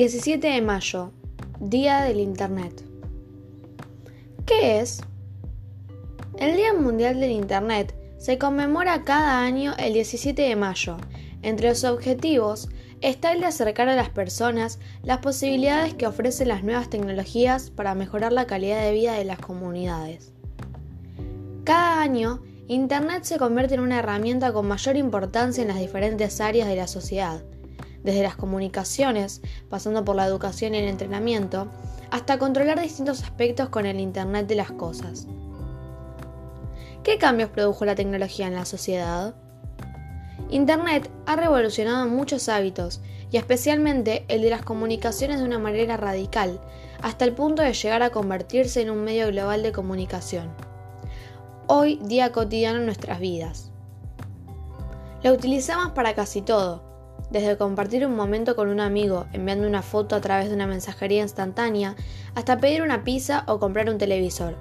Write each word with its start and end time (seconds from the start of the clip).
17 0.00 0.48
de 0.48 0.62
mayo, 0.62 1.12
Día 1.60 2.00
del 2.00 2.20
Internet. 2.20 2.82
¿Qué 4.46 4.80
es? 4.80 5.02
El 6.38 6.56
Día 6.56 6.72
Mundial 6.72 7.20
del 7.20 7.32
Internet 7.32 7.94
se 8.16 8.38
conmemora 8.38 9.02
cada 9.04 9.42
año 9.42 9.74
el 9.76 9.92
17 9.92 10.40
de 10.40 10.56
mayo. 10.56 10.96
Entre 11.42 11.68
los 11.68 11.84
objetivos 11.84 12.70
está 13.02 13.32
el 13.32 13.40
de 13.40 13.48
acercar 13.48 13.90
a 13.90 13.94
las 13.94 14.08
personas 14.08 14.78
las 15.02 15.18
posibilidades 15.18 15.92
que 15.92 16.06
ofrecen 16.06 16.48
las 16.48 16.64
nuevas 16.64 16.88
tecnologías 16.88 17.68
para 17.68 17.94
mejorar 17.94 18.32
la 18.32 18.46
calidad 18.46 18.82
de 18.82 18.92
vida 18.92 19.12
de 19.12 19.26
las 19.26 19.38
comunidades. 19.38 20.32
Cada 21.64 22.00
año, 22.00 22.40
Internet 22.68 23.24
se 23.24 23.36
convierte 23.36 23.74
en 23.74 23.80
una 23.80 23.98
herramienta 23.98 24.50
con 24.54 24.66
mayor 24.66 24.96
importancia 24.96 25.60
en 25.60 25.68
las 25.68 25.78
diferentes 25.78 26.40
áreas 26.40 26.68
de 26.68 26.76
la 26.76 26.86
sociedad 26.86 27.42
desde 28.02 28.22
las 28.22 28.36
comunicaciones, 28.36 29.42
pasando 29.68 30.04
por 30.04 30.16
la 30.16 30.26
educación 30.26 30.74
y 30.74 30.78
el 30.78 30.88
entrenamiento, 30.88 31.68
hasta 32.10 32.38
controlar 32.38 32.80
distintos 32.80 33.22
aspectos 33.22 33.68
con 33.68 33.86
el 33.86 34.00
Internet 34.00 34.46
de 34.46 34.56
las 34.56 34.70
Cosas. 34.72 35.26
¿Qué 37.02 37.18
cambios 37.18 37.50
produjo 37.50 37.84
la 37.84 37.94
tecnología 37.94 38.46
en 38.46 38.54
la 38.54 38.64
sociedad? 38.64 39.34
Internet 40.50 41.10
ha 41.26 41.36
revolucionado 41.36 42.06
muchos 42.08 42.48
hábitos 42.48 43.00
y 43.30 43.36
especialmente 43.36 44.24
el 44.28 44.42
de 44.42 44.50
las 44.50 44.62
comunicaciones 44.62 45.38
de 45.38 45.44
una 45.44 45.58
manera 45.58 45.96
radical, 45.96 46.60
hasta 47.02 47.24
el 47.24 47.32
punto 47.32 47.62
de 47.62 47.72
llegar 47.72 48.02
a 48.02 48.10
convertirse 48.10 48.82
en 48.82 48.90
un 48.90 49.04
medio 49.04 49.28
global 49.28 49.62
de 49.62 49.72
comunicación. 49.72 50.50
Hoy 51.68 52.00
día 52.02 52.32
cotidiano 52.32 52.80
en 52.80 52.86
nuestras 52.86 53.20
vidas. 53.20 53.70
La 55.22 55.32
utilizamos 55.32 55.92
para 55.92 56.14
casi 56.14 56.42
todo, 56.42 56.89
desde 57.30 57.56
compartir 57.56 58.06
un 58.06 58.16
momento 58.16 58.56
con 58.56 58.68
un 58.68 58.80
amigo 58.80 59.26
enviando 59.32 59.66
una 59.66 59.82
foto 59.82 60.16
a 60.16 60.20
través 60.20 60.48
de 60.48 60.54
una 60.54 60.66
mensajería 60.66 61.22
instantánea 61.22 61.96
hasta 62.34 62.58
pedir 62.58 62.82
una 62.82 63.04
pizza 63.04 63.44
o 63.46 63.58
comprar 63.58 63.88
un 63.88 63.98
televisor. 63.98 64.56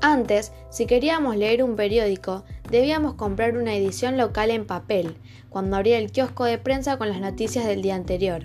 Antes, 0.00 0.52
si 0.70 0.86
queríamos 0.86 1.36
leer 1.36 1.62
un 1.62 1.74
periódico, 1.74 2.44
debíamos 2.70 3.14
comprar 3.14 3.56
una 3.56 3.74
edición 3.74 4.16
local 4.16 4.50
en 4.50 4.66
papel, 4.66 5.16
cuando 5.48 5.76
abría 5.76 5.98
el 5.98 6.12
kiosco 6.12 6.44
de 6.44 6.58
prensa 6.58 6.98
con 6.98 7.08
las 7.08 7.20
noticias 7.20 7.66
del 7.66 7.82
día 7.82 7.94
anterior. 7.94 8.44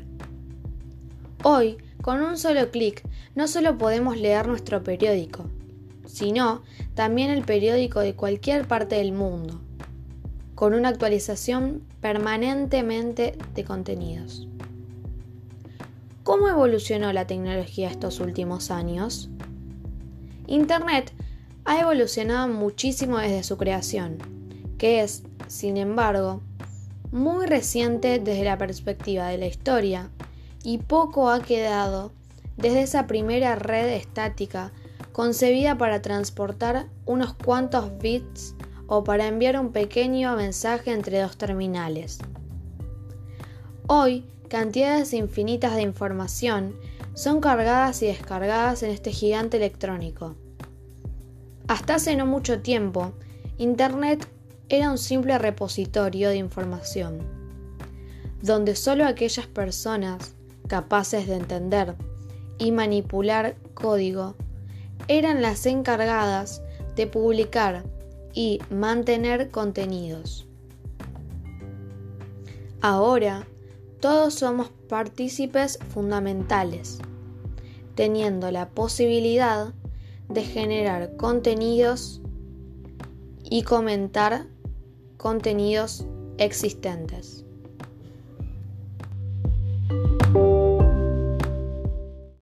Hoy, 1.43 1.77
con 2.01 2.21
un 2.21 2.37
solo 2.37 2.71
clic, 2.71 3.03
no 3.35 3.47
solo 3.47 3.77
podemos 3.77 4.17
leer 4.17 4.47
nuestro 4.47 4.83
periódico, 4.83 5.45
sino 6.05 6.63
también 6.95 7.29
el 7.29 7.43
periódico 7.43 7.99
de 7.99 8.15
cualquier 8.15 8.67
parte 8.67 8.95
del 8.95 9.11
mundo 9.11 9.61
con 10.55 10.73
una 10.73 10.89
actualización 10.89 11.81
permanentemente 12.01 13.37
de 13.55 13.63
contenidos. 13.63 14.47
¿Cómo 16.23 16.47
evolucionó 16.47 17.11
la 17.13 17.25
tecnología 17.25 17.89
estos 17.89 18.19
últimos 18.19 18.71
años? 18.71 19.29
Internet 20.47 21.11
ha 21.65 21.79
evolucionado 21.79 22.47
muchísimo 22.47 23.17
desde 23.17 23.43
su 23.43 23.57
creación, 23.57 24.17
que 24.77 25.01
es, 25.01 25.23
sin 25.47 25.77
embargo, 25.77 26.41
muy 27.11 27.45
reciente 27.45 28.19
desde 28.19 28.43
la 28.43 28.57
perspectiva 28.57 29.27
de 29.27 29.37
la 29.37 29.47
historia 29.47 30.09
y 30.63 30.77
poco 30.77 31.29
ha 31.29 31.41
quedado 31.41 32.11
desde 32.57 32.83
esa 32.83 33.07
primera 33.07 33.55
red 33.55 33.89
estática 33.89 34.71
concebida 35.11 35.77
para 35.77 36.01
transportar 36.01 36.87
unos 37.05 37.33
cuantos 37.33 37.97
bits 37.99 38.55
o 38.93 39.05
para 39.05 39.27
enviar 39.27 39.57
un 39.57 39.71
pequeño 39.71 40.35
mensaje 40.35 40.91
entre 40.91 41.21
dos 41.21 41.37
terminales. 41.37 42.19
Hoy, 43.87 44.25
cantidades 44.49 45.13
infinitas 45.13 45.75
de 45.75 45.81
información 45.81 46.75
son 47.13 47.39
cargadas 47.39 48.03
y 48.03 48.07
descargadas 48.07 48.83
en 48.83 48.89
este 48.91 49.13
gigante 49.13 49.55
electrónico. 49.55 50.35
Hasta 51.69 51.95
hace 51.95 52.17
no 52.17 52.25
mucho 52.25 52.59
tiempo, 52.61 53.13
Internet 53.57 54.27
era 54.67 54.91
un 54.91 54.97
simple 54.97 55.37
repositorio 55.37 56.27
de 56.27 56.35
información, 56.35 57.19
donde 58.41 58.75
solo 58.75 59.07
aquellas 59.07 59.47
personas 59.47 60.35
capaces 60.67 61.27
de 61.27 61.35
entender 61.35 61.95
y 62.57 62.73
manipular 62.73 63.55
código 63.73 64.35
eran 65.07 65.41
las 65.41 65.65
encargadas 65.65 66.61
de 66.97 67.07
publicar 67.07 67.85
y 68.33 68.59
mantener 68.69 69.49
contenidos. 69.49 70.47
Ahora, 72.81 73.47
todos 73.99 74.33
somos 74.33 74.69
partícipes 74.89 75.77
fundamentales, 75.89 76.99
teniendo 77.95 78.49
la 78.49 78.69
posibilidad 78.69 79.73
de 80.27 80.41
generar 80.41 81.15
contenidos 81.17 82.21
y 83.43 83.63
comentar 83.63 84.47
contenidos 85.17 86.05
existentes. 86.37 87.45